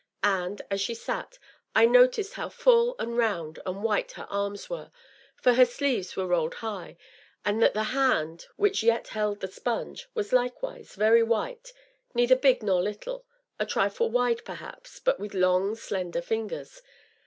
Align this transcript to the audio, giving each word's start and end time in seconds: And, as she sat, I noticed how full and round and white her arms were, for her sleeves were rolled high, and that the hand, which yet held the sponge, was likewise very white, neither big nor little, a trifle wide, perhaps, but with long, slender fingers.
And, 0.23 0.63
as 0.71 0.81
she 0.81 0.95
sat, 0.95 1.37
I 1.75 1.85
noticed 1.85 2.33
how 2.33 2.49
full 2.49 2.95
and 2.97 3.15
round 3.15 3.59
and 3.67 3.83
white 3.83 4.13
her 4.13 4.25
arms 4.31 4.67
were, 4.67 4.89
for 5.35 5.53
her 5.53 5.63
sleeves 5.63 6.15
were 6.15 6.25
rolled 6.25 6.55
high, 6.55 6.97
and 7.45 7.61
that 7.61 7.75
the 7.75 7.83
hand, 7.93 8.47
which 8.55 8.81
yet 8.81 9.09
held 9.09 9.41
the 9.41 9.47
sponge, 9.47 10.07
was 10.15 10.33
likewise 10.33 10.95
very 10.95 11.21
white, 11.21 11.71
neither 12.15 12.35
big 12.35 12.63
nor 12.63 12.81
little, 12.81 13.27
a 13.59 13.65
trifle 13.67 14.09
wide, 14.09 14.43
perhaps, 14.43 14.99
but 14.99 15.19
with 15.19 15.35
long, 15.35 15.75
slender 15.75 16.23
fingers. 16.23 16.81